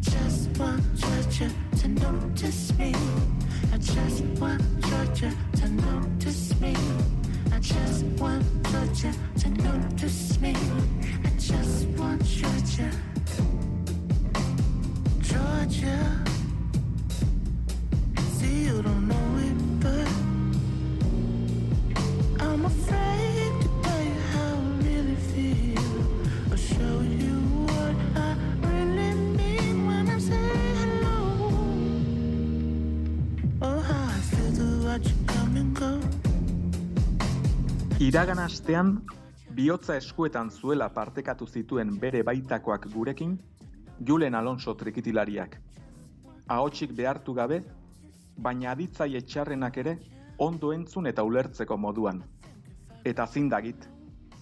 [0.00, 2.94] Just want Georgia to notice me.
[3.72, 6.74] I just want Georgia to notice me.
[7.52, 10.54] I just want Georgia to notice me.
[11.24, 12.24] I just want.
[12.24, 13.07] Georgia.
[37.98, 38.90] Iragan astean,
[39.56, 43.32] bihotza eskuetan zuela partekatu zituen bere baitakoak gurekin,
[44.06, 45.56] Julen Alonso trikitilariak.
[46.46, 47.58] Ahotsik behartu gabe,
[48.38, 49.96] baina aditzaile txarrenak ere
[50.38, 52.22] ondo entzun eta ulertzeko moduan.
[53.02, 53.88] Eta zindagit,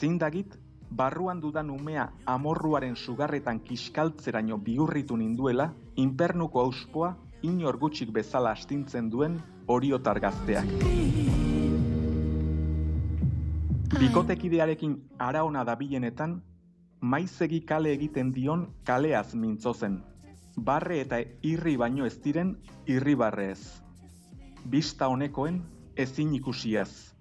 [0.00, 0.56] zindagit,
[0.88, 9.36] barruan dudan umea amorruaren sugarretan kiskaltzeraino bihurritu ninduela, inpernuko auspoa inor gutxik bezala astintzen duen
[9.68, 11.41] oriotar gazteak.
[14.02, 16.32] Bikotekidearekin araona dabilenetan,
[17.00, 20.00] maizegi kale egiten dion kaleaz mintzo zen.
[20.58, 22.50] Barre eta irri baino ez diren
[22.90, 23.60] irribarre ez.
[24.72, 25.60] Bista honekoen
[26.06, 27.14] ezin ikusiaz.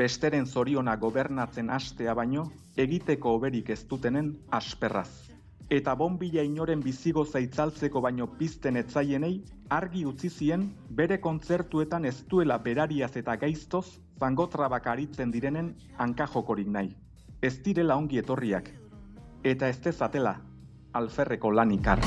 [0.00, 2.46] Besteren zoriona gobernatzen hastea baino,
[2.86, 5.31] egiteko oberik ez dutenen asperraz.
[5.72, 9.38] Eta bonbila inoren bizigo zaitzaltzeko baino pizten etzaienei,
[9.72, 10.66] argi utzi zien
[10.98, 13.86] bere kontzertuetan ez duela berariaz eta gaiztoz
[14.20, 16.92] zangotrabak aritzen direnen hankajokorik nahi.
[17.40, 18.68] Ez direla ongi etorriak.
[19.42, 20.36] Eta ez dezatela,
[20.92, 22.04] alferreko lanikar.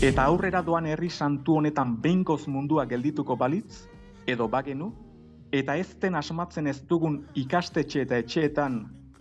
[0.00, 3.84] Eta aurrera doan herri santu honetan behingoz mundua geldituko balitz,
[4.26, 4.94] edo bagenu,
[5.54, 8.78] eta ez den asmatzen ez dugun ikastetxe eta etxeetan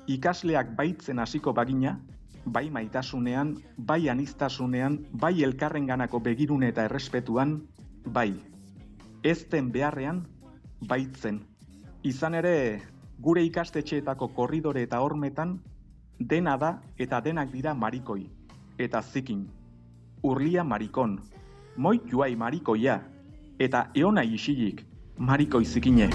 [0.08, 1.98] ikasleak baitzen hasiko bagina,
[2.46, 7.62] bai maitasunean, bai anistasunean, bai elkarrenganako begirune eta errespetuan,
[8.06, 8.34] bai.
[9.24, 10.26] Ez den beharrean,
[10.88, 11.40] baitzen.
[12.04, 12.82] Izan ere,
[13.20, 15.60] gure ikastetxeetako korridore eta hormetan,
[16.20, 18.28] dena da eta denak dira marikoi,
[18.78, 19.48] eta zikin.
[20.24, 21.20] Urlia marikon,
[21.78, 23.00] moi juai marikoia,
[23.60, 24.84] eta eona isilik,
[25.18, 26.10] marikoi zikine.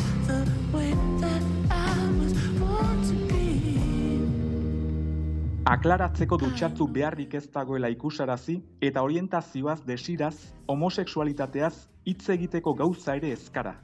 [5.69, 11.75] Aklaratzeko dutxatzu beharrik ez dagoela ikusarazi eta orientazioaz desiraz, homosexualitateaz
[12.09, 13.75] hitz egiteko gauza ere ezkara.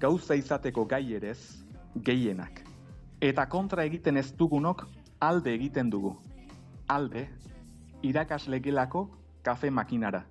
[0.00, 1.42] Gauza izateko gai ere ez,
[2.06, 2.62] gehienak.
[3.20, 4.86] Eta kontra egiten ez dugunok
[5.20, 6.14] alde egiten dugu.
[6.88, 7.26] Alde,
[8.00, 9.04] irakasle gelako
[9.44, 10.22] kafe makinara.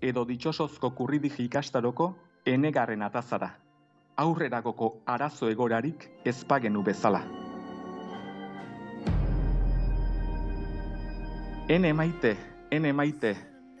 [0.00, 2.14] Edo ditxosozko kurridiji ikastaroko
[2.46, 3.50] enegarren atazara.
[4.16, 7.47] Aurreragoko arazo egorarik ezpagenu bezala.
[11.68, 12.30] Ene maite,
[12.70, 13.34] ene maite,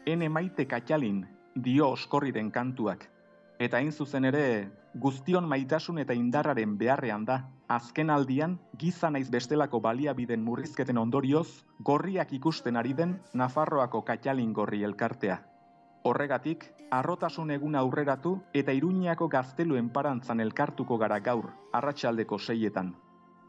[0.04, 1.22] ene maite katxalin,
[1.54, 3.06] dio oskorriren kantuak.
[3.58, 4.42] Eta hain zuzen ere,
[4.92, 12.36] guztion maitasun eta indarraren beharrean da, azken aldian, giza naiz bestelako baliabiden murrizketen ondorioz, gorriak
[12.36, 15.40] ikusten ari den Nafarroako katxalin gorri elkartea.
[16.04, 22.92] Horregatik, arrotasun egun aurreratu eta iruñako gazteluen parantzan elkartuko gara gaur, arratsaldeko seietan.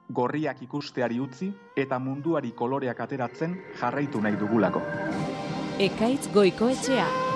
[0.10, 4.82] Gorriak ikusteari utzi eta munduari koloreak ateratzen jarraitu nahi dugulako.
[5.80, 7.29] Ekaitz goikoetxea.